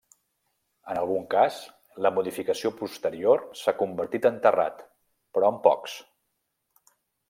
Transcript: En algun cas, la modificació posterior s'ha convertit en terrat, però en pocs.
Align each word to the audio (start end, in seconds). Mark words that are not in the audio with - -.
En 0.93 0.99
algun 1.01 1.27
cas, 1.33 1.59
la 2.07 2.13
modificació 2.17 2.73
posterior 2.81 3.45
s'ha 3.63 3.77
convertit 3.85 4.29
en 4.33 4.43
terrat, 4.49 4.85
però 5.39 5.57
en 5.57 5.65
pocs. 5.71 6.05